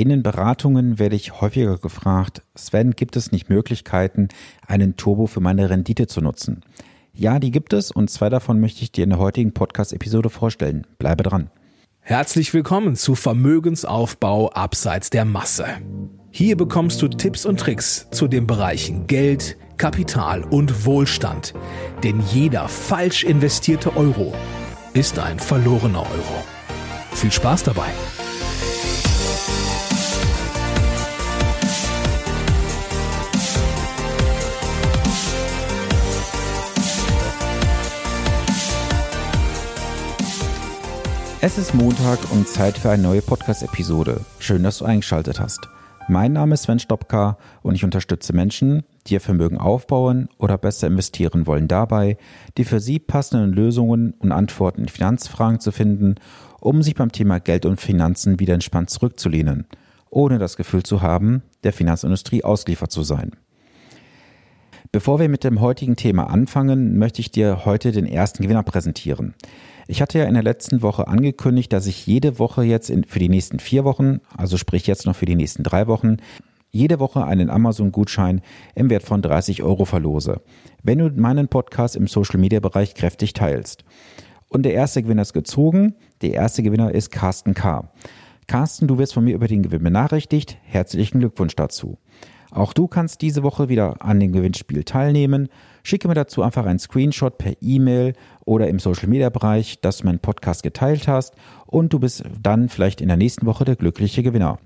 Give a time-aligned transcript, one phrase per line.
[0.00, 4.28] In den Beratungen werde ich häufiger gefragt, Sven, gibt es nicht Möglichkeiten,
[4.64, 6.60] einen Turbo für meine Rendite zu nutzen?
[7.12, 10.86] Ja, die gibt es und zwei davon möchte ich dir in der heutigen Podcast-Episode vorstellen.
[11.00, 11.50] Bleibe dran.
[11.98, 15.66] Herzlich willkommen zu Vermögensaufbau abseits der Masse.
[16.30, 21.54] Hier bekommst du Tipps und Tricks zu den Bereichen Geld, Kapital und Wohlstand.
[22.04, 24.32] Denn jeder falsch investierte Euro
[24.94, 26.44] ist ein verlorener Euro.
[27.14, 27.88] Viel Spaß dabei!
[41.40, 44.22] Es ist Montag und Zeit für eine neue Podcast-Episode.
[44.40, 45.68] Schön, dass du eingeschaltet hast.
[46.08, 50.88] Mein Name ist Sven Stopka und ich unterstütze Menschen, die ihr Vermögen aufbauen oder besser
[50.88, 52.16] investieren wollen, dabei,
[52.56, 56.16] die für sie passenden Lösungen und Antworten in Finanzfragen zu finden,
[56.58, 59.68] um sich beim Thema Geld und Finanzen wieder entspannt zurückzulehnen,
[60.10, 63.30] ohne das Gefühl zu haben, der Finanzindustrie ausgeliefert zu sein.
[64.90, 69.34] Bevor wir mit dem heutigen Thema anfangen, möchte ich dir heute den ersten Gewinner präsentieren.
[69.90, 73.18] Ich hatte ja in der letzten Woche angekündigt, dass ich jede Woche jetzt in, für
[73.18, 76.18] die nächsten vier Wochen, also sprich jetzt noch für die nächsten drei Wochen,
[76.70, 78.42] jede Woche einen Amazon-Gutschein
[78.74, 80.42] im Wert von 30 Euro verlose,
[80.82, 83.82] wenn du meinen Podcast im Social-Media-Bereich kräftig teilst.
[84.50, 85.94] Und der erste Gewinner ist gezogen.
[86.20, 87.90] Der erste Gewinner ist Carsten K.
[88.46, 90.58] Carsten, du wirst von mir über den Gewinn benachrichtigt.
[90.64, 91.96] Herzlichen Glückwunsch dazu.
[92.50, 95.48] Auch du kannst diese Woche wieder an dem Gewinnspiel teilnehmen.
[95.82, 100.06] Schicke mir dazu einfach einen Screenshot per E-Mail oder im Social Media Bereich, dass du
[100.06, 101.34] meinen Podcast geteilt hast
[101.66, 104.58] und du bist dann vielleicht in der nächsten Woche der glückliche Gewinner.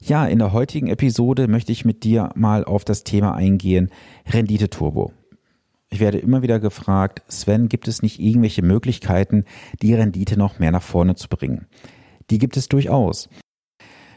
[0.00, 3.90] Ja, in der heutigen Episode möchte ich mit dir mal auf das Thema eingehen,
[4.26, 5.12] Rendite Turbo.
[5.88, 9.44] Ich werde immer wieder gefragt, Sven, gibt es nicht irgendwelche Möglichkeiten,
[9.80, 11.66] die Rendite noch mehr nach vorne zu bringen?
[12.30, 13.28] Die gibt es durchaus.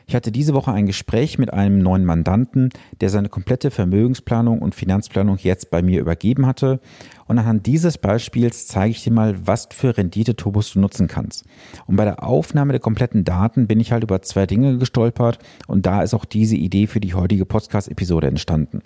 [0.10, 2.70] Ich hatte diese Woche ein Gespräch mit einem neuen Mandanten,
[3.02, 6.80] der seine komplette Vermögensplanung und Finanzplanung jetzt bei mir übergeben hatte.
[7.28, 11.44] Und anhand dieses Beispiels zeige ich dir mal, was für Rendite-Turbos du nutzen kannst.
[11.88, 15.86] Und bei der Aufnahme der kompletten Daten bin ich halt über zwei Dinge gestolpert und
[15.86, 18.84] da ist auch diese Idee für die heutige Podcast-Episode entstanden.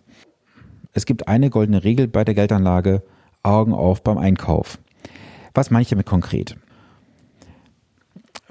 [0.94, 3.03] Es gibt eine goldene Regel bei der Geldanlage,
[3.44, 4.80] Augen auf beim Einkauf.
[5.53, 6.58] Was meine ich damit konkret?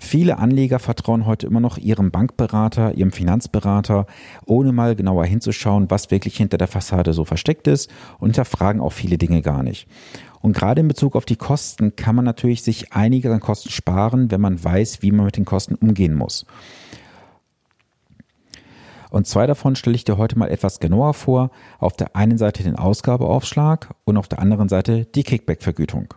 [0.03, 4.07] Viele Anleger vertrauen heute immer noch ihrem Bankberater, ihrem Finanzberater,
[4.47, 8.95] ohne mal genauer hinzuschauen, was wirklich hinter der Fassade so versteckt ist und hinterfragen auch
[8.95, 9.87] viele Dinge gar nicht.
[10.41, 14.31] Und gerade in Bezug auf die Kosten kann man natürlich sich einige an Kosten sparen,
[14.31, 16.47] wenn man weiß, wie man mit den Kosten umgehen muss.
[19.11, 21.51] Und zwei davon stelle ich dir heute mal etwas genauer vor.
[21.79, 26.15] Auf der einen Seite den Ausgabeaufschlag und auf der anderen Seite die Kickback-Vergütung.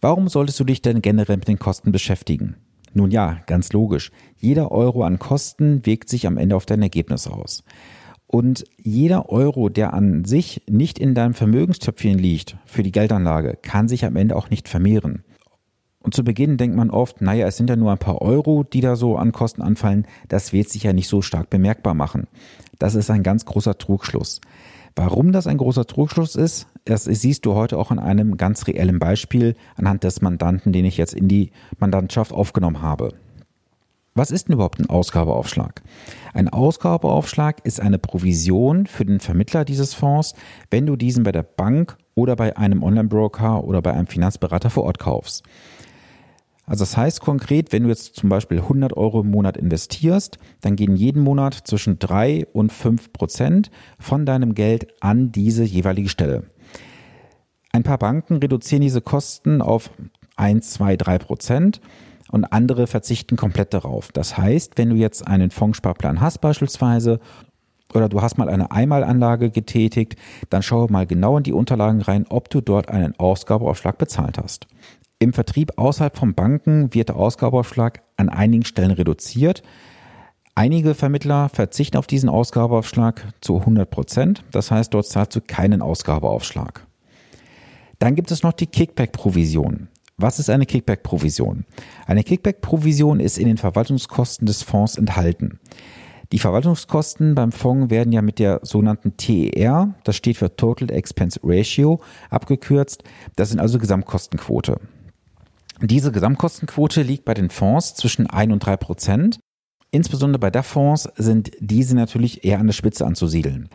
[0.00, 2.56] Warum solltest du dich denn generell mit den Kosten beschäftigen?
[2.92, 4.10] Nun ja, ganz logisch.
[4.38, 7.62] Jeder Euro an Kosten wirkt sich am Ende auf dein Ergebnis aus.
[8.26, 13.88] Und jeder Euro, der an sich nicht in deinem Vermögenstöpfchen liegt für die Geldanlage, kann
[13.88, 15.22] sich am Ende auch nicht vermehren.
[16.00, 18.80] Und zu Beginn denkt man oft, naja, es sind ja nur ein paar Euro, die
[18.80, 22.28] da so an Kosten anfallen, das wird sich ja nicht so stark bemerkbar machen.
[22.78, 24.40] Das ist ein ganz großer Trugschluss.
[24.98, 28.98] Warum das ein großer Trugschluss ist, das siehst du heute auch an einem ganz reellen
[28.98, 33.12] Beispiel anhand des Mandanten, den ich jetzt in die Mandantschaft aufgenommen habe.
[34.14, 35.82] Was ist denn überhaupt ein Ausgabeaufschlag?
[36.32, 40.32] Ein Ausgabeaufschlag ist eine Provision für den Vermittler dieses Fonds,
[40.70, 44.84] wenn du diesen bei der Bank oder bei einem Online-Broker oder bei einem Finanzberater vor
[44.84, 45.42] Ort kaufst.
[46.66, 50.74] Also das heißt konkret, wenn du jetzt zum Beispiel 100 Euro im Monat investierst, dann
[50.74, 56.50] gehen jeden Monat zwischen 3 und 5 Prozent von deinem Geld an diese jeweilige Stelle.
[57.72, 59.90] Ein paar Banken reduzieren diese Kosten auf
[60.36, 61.80] 1, 2, 3 Prozent
[62.32, 64.10] und andere verzichten komplett darauf.
[64.10, 67.20] Das heißt, wenn du jetzt einen Fondssparplan hast beispielsweise
[67.94, 70.16] oder du hast mal eine Einmalanlage getätigt,
[70.50, 74.66] dann schau mal genau in die Unterlagen rein, ob du dort einen Ausgabeaufschlag bezahlt hast.
[75.18, 79.62] Im Vertrieb außerhalb von Banken wird der Ausgabeaufschlag an einigen Stellen reduziert.
[80.54, 84.44] Einige Vermittler verzichten auf diesen Ausgabeaufschlag zu 100 Prozent.
[84.50, 86.86] Das heißt, dort zahlst du keinen Ausgabeaufschlag.
[87.98, 89.88] Dann gibt es noch die Kickback-Provision.
[90.18, 91.64] Was ist eine Kickback-Provision?
[92.06, 95.60] Eine Kickback-Provision ist in den Verwaltungskosten des Fonds enthalten.
[96.32, 101.40] Die Verwaltungskosten beim Fonds werden ja mit der sogenannten TER, das steht für Total Expense
[101.42, 103.04] Ratio, abgekürzt.
[103.36, 104.80] Das sind also Gesamtkostenquote.
[105.82, 109.40] Diese Gesamtkostenquote liegt bei den Fonds zwischen 1 und 3 Prozent.
[109.90, 113.68] Insbesondere bei DAF-Fonds sind diese natürlich eher an der Spitze anzusiedeln.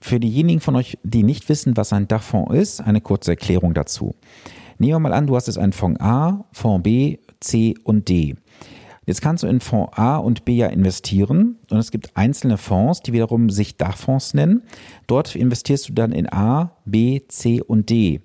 [0.00, 4.14] Für diejenigen von euch, die nicht wissen, was ein DAF-Fonds ist, eine kurze Erklärung dazu.
[4.78, 8.36] Nehmen wir mal an, du hast jetzt einen Fonds A, Fonds B, C und D.
[9.04, 13.00] Jetzt kannst du in Fonds A und B ja investieren und es gibt einzelne Fonds,
[13.00, 14.62] die wiederum sich Dachfonds nennen.
[15.08, 18.20] Dort investierst du dann in A, B, C und D.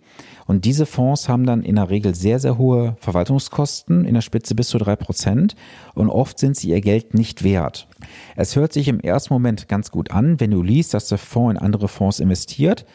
[0.45, 4.53] Und diese Fonds haben dann in der Regel sehr, sehr hohe Verwaltungskosten, in der Spitze
[4.53, 5.56] bis zu drei Prozent.
[5.95, 7.88] Und oft sind sie ihr Geld nicht wert.
[8.35, 11.56] Es hört sich im ersten Moment ganz gut an, wenn du liest, dass der Fonds
[11.56, 12.85] in andere Fonds investiert.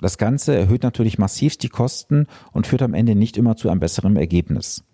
[0.00, 3.80] Das Ganze erhöht natürlich massiv die Kosten und führt am Ende nicht immer zu einem
[3.80, 4.84] besseren Ergebnis.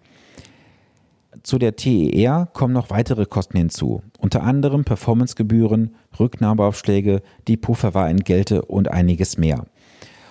[1.42, 9.38] Zu der TER kommen noch weitere Kosten hinzu, unter anderem Performancegebühren, Rücknahmeaufschläge, Depotverwahrentgelte und einiges
[9.38, 9.66] mehr.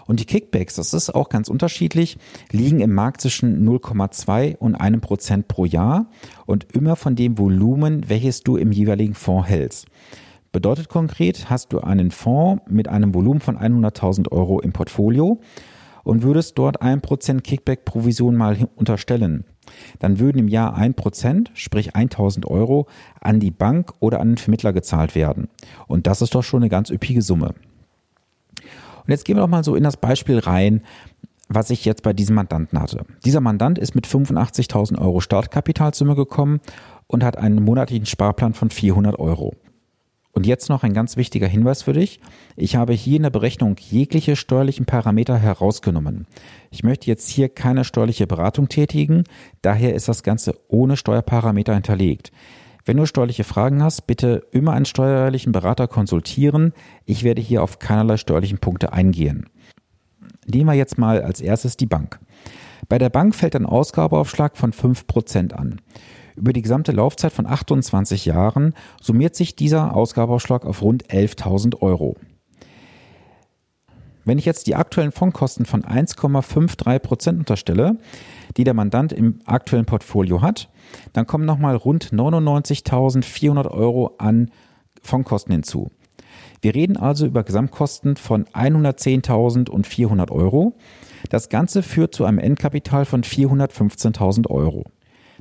[0.06, 2.18] Und die Kickbacks, das ist auch ganz unterschiedlich,
[2.52, 6.08] liegen im Markt zwischen 0,2 und einem Prozent pro Jahr
[6.46, 9.88] und immer von dem Volumen, welches du im jeweiligen Fonds hältst.
[10.52, 15.40] Bedeutet konkret, hast du einen Fonds mit einem Volumen von 100.000 Euro im Portfolio
[16.04, 19.46] und würdest dort ein Prozent Kickback-Provision mal unterstellen,
[20.00, 22.88] dann würden im Jahr ein Prozent, sprich 1000 Euro,
[23.20, 25.50] an die Bank oder an den Vermittler gezahlt werden.
[25.88, 27.54] Und das ist doch schon eine ganz üppige Summe.
[29.04, 30.82] Und jetzt gehen wir doch mal so in das Beispiel rein,
[31.48, 33.06] was ich jetzt bei diesem Mandanten hatte.
[33.26, 36.62] Dieser Mandant ist mit 85.000 Euro Startkapitalsumme gekommen
[37.08, 39.56] und hat einen monatlichen Sparplan von 400 Euro.
[40.34, 42.20] Und jetzt noch ein ganz wichtiger Hinweis für dich.
[42.56, 46.26] Ich habe hier in der Berechnung jegliche steuerlichen Parameter herausgenommen.
[46.70, 49.26] Ich möchte jetzt hier keine steuerliche Beratung tätigen,
[49.62, 52.32] daher ist das Ganze ohne Steuerparameter hinterlegt.
[52.86, 56.74] Wenn du steuerliche Fragen hast, bitte immer einen steuerlichen Berater konsultieren.
[57.06, 59.50] Ich werde hier auf keinerlei steuerlichen Punkte eingehen.
[60.48, 62.20] Nehmen wir jetzt mal als erstes die Bank.
[62.90, 65.80] Bei der Bank fällt ein Ausgabeaufschlag von 5% an.
[66.42, 72.16] Über die gesamte Laufzeit von 28 Jahren summiert sich dieser Ausgabeaufschlag auf rund 11.000 Euro.
[74.26, 78.00] Wenn ich jetzt die aktuellen Fondkosten von 1,53 Prozent unterstelle,
[78.58, 80.70] die der Mandant im aktuellen Portfolio hat,
[81.14, 84.50] dann kommen nochmal rund 99.400 Euro an
[85.04, 85.92] Fondkosten hinzu.
[86.64, 90.74] Wir reden also über Gesamtkosten von 110.400 Euro.
[91.30, 94.86] Das Ganze führt zu einem Endkapital von 415.000 Euro.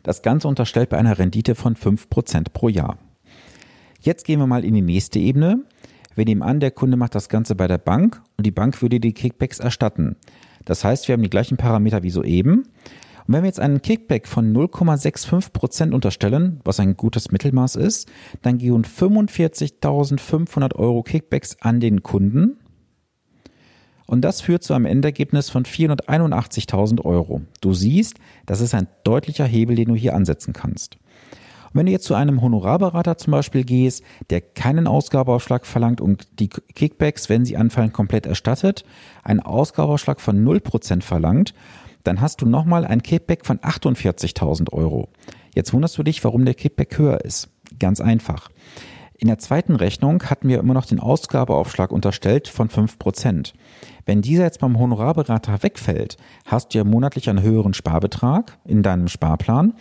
[0.02, 2.98] Das Ganze unterstellt bei einer Rendite von 5% pro Jahr.
[4.00, 5.64] Jetzt gehen wir mal in die nächste Ebene.
[6.14, 8.98] Wir nehmen an, der Kunde macht das Ganze bei der Bank und die Bank würde
[8.98, 10.16] die Kickbacks erstatten.
[10.64, 12.68] Das heißt, wir haben die gleichen Parameter wie soeben.
[13.26, 18.10] Und wenn wir jetzt einen Kickback von 0,65% unterstellen, was ein gutes Mittelmaß ist,
[18.42, 22.56] dann gehen 45.500 Euro Kickbacks an den Kunden
[24.10, 27.42] und das führt zu einem Endergebnis von 481.000 Euro.
[27.60, 30.96] Du siehst, das ist ein deutlicher Hebel, den du hier ansetzen kannst.
[30.96, 36.26] Und wenn du jetzt zu einem Honorarberater zum Beispiel gehst, der keinen Ausgabeaufschlag verlangt und
[36.40, 38.84] die Kickbacks, wenn sie anfallen, komplett erstattet,
[39.22, 41.54] einen Ausgabeaufschlag von 0% verlangt,
[42.02, 45.08] dann hast du nochmal ein Kickback von 48.000 Euro.
[45.54, 47.48] Jetzt wunderst du dich, warum der Kickback höher ist.
[47.78, 48.50] Ganz einfach.
[49.20, 53.52] In der zweiten Rechnung hatten wir immer noch den Ausgabeaufschlag unterstellt von 5%.
[54.06, 59.08] Wenn dieser jetzt beim Honorarberater wegfällt, hast du ja monatlich einen höheren Sparbetrag in deinem
[59.08, 59.74] Sparplan.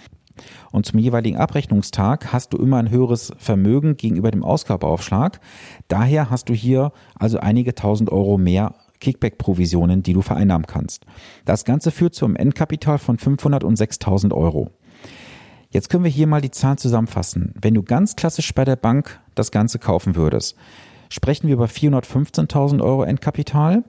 [0.71, 5.39] Und zum jeweiligen Abrechnungstag hast du immer ein höheres Vermögen gegenüber dem Ausgabeaufschlag.
[5.87, 11.05] Daher hast du hier also einige tausend Euro mehr Kickback-Provisionen, die du vereinnahmen kannst.
[11.45, 14.71] Das Ganze führt zu einem Endkapital von 506.000 Euro.
[15.71, 17.53] Jetzt können wir hier mal die Zahlen zusammenfassen.
[17.61, 20.55] Wenn du ganz klassisch bei der Bank das Ganze kaufen würdest,
[21.09, 23.83] sprechen wir über 415.000 Euro Endkapital.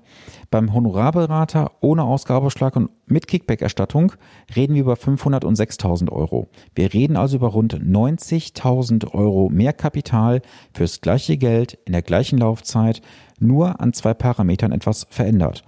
[0.51, 4.13] Beim Honorarberater ohne Ausgabeschlag und mit Kickback-Erstattung
[4.55, 6.49] reden wir über 506.000 Euro.
[6.75, 10.43] Wir reden also über rund 90.000 Euro mehr Kapital
[10.75, 13.01] fürs gleiche Geld in der gleichen Laufzeit,
[13.39, 15.65] nur an zwei Parametern etwas verändert.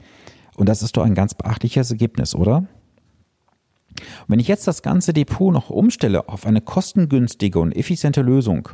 [0.57, 2.67] Und das ist doch ein ganz beachtliches Ergebnis, oder?
[3.99, 8.69] Und wenn ich jetzt das ganze Depot noch umstelle auf eine kostengünstige und effiziente Lösung,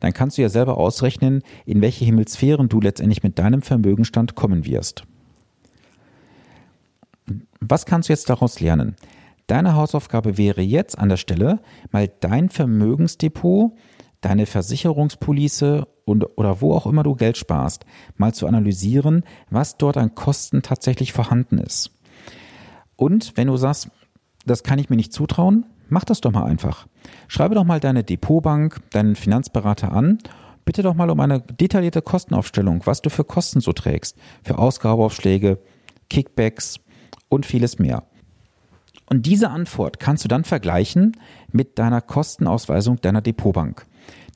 [0.00, 4.66] dann kannst du ja selber ausrechnen, in welche Himmelsphären du letztendlich mit deinem Vermögenstand kommen
[4.66, 5.04] wirst.
[7.60, 8.96] Was kannst du jetzt daraus lernen?
[9.46, 11.60] Deine Hausaufgabe wäre jetzt an der Stelle,
[11.90, 13.72] mal dein Vermögensdepot,
[14.20, 17.84] deine Versicherungspolice und, oder wo auch immer du Geld sparst,
[18.16, 21.90] mal zu analysieren, was dort an Kosten tatsächlich vorhanden ist.
[22.96, 23.90] Und wenn du sagst,
[24.48, 26.86] das kann ich mir nicht zutrauen, mach das doch mal einfach.
[27.28, 30.18] Schreibe doch mal deine Depotbank, deinen Finanzberater an.
[30.64, 35.58] Bitte doch mal um eine detaillierte Kostenaufstellung, was du für Kosten so trägst, für Ausgabeaufschläge,
[36.10, 36.80] Kickbacks
[37.28, 38.04] und vieles mehr.
[39.08, 41.16] Und diese Antwort kannst du dann vergleichen
[41.50, 43.86] mit deiner Kostenausweisung deiner Depotbank.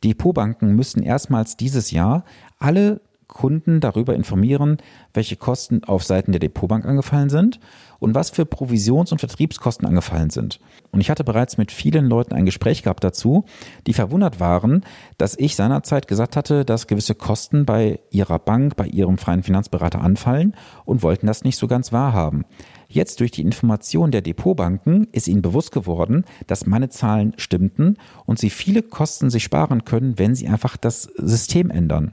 [0.03, 2.25] Depotbanken müssen erstmals dieses Jahr
[2.59, 3.03] alle
[3.33, 4.77] Kunden darüber informieren,
[5.15, 7.59] welche Kosten auf Seiten der Depotbank angefallen sind
[7.99, 10.61] und was für Provisions- und Vertriebskosten angefallen sind.
[10.91, 13.45] Und ich hatte bereits mit vielen Leuten ein Gespräch gehabt dazu,
[13.87, 14.85] die verwundert waren,
[15.19, 20.03] dass ich seinerzeit gesagt hatte, dass gewisse Kosten bei ihrer Bank, bei ihrem freien Finanzberater
[20.03, 22.45] anfallen und wollten das nicht so ganz wahrhaben.
[22.89, 27.97] Jetzt durch die Information der Depotbanken ist ihnen bewusst geworden, dass meine Zahlen stimmten
[28.27, 32.13] und sie viele Kosten sich sparen können, wenn sie einfach das System ändern.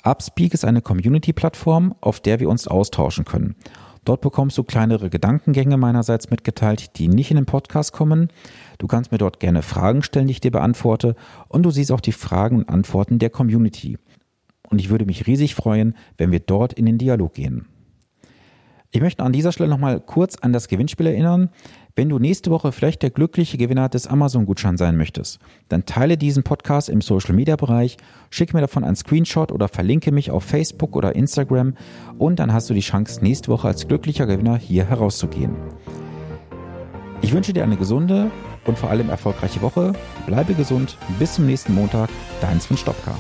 [0.04, 3.56] Upspeak ist eine Community-Plattform, auf der wir uns austauschen können.
[4.04, 8.30] Dort bekommst du kleinere Gedankengänge meinerseits mitgeteilt, die nicht in den Podcast kommen.
[8.78, 11.16] Du kannst mir dort gerne Fragen stellen, die ich dir beantworte.
[11.48, 13.98] Und du siehst auch die Fragen und Antworten der Community.
[14.70, 17.66] Und ich würde mich riesig freuen, wenn wir dort in den Dialog gehen.
[18.96, 21.50] Ich möchte an dieser Stelle nochmal kurz an das Gewinnspiel erinnern.
[21.98, 26.44] Wenn du nächste Woche vielleicht der glückliche Gewinner des Amazon-Gutscheins sein möchtest, dann teile diesen
[26.44, 27.98] Podcast im Social-Media-Bereich,
[28.30, 31.74] schick mir davon einen Screenshot oder verlinke mich auf Facebook oder Instagram
[32.18, 35.58] und dann hast du die Chance, nächste Woche als glücklicher Gewinner hier herauszugehen.
[37.22, 38.32] Ich wünsche dir eine gesunde
[38.66, 39.92] und vor allem erfolgreiche Woche.
[40.26, 40.98] Bleibe gesund.
[41.20, 42.10] Bis zum nächsten Montag.
[42.40, 43.16] Dein Sven Stopka.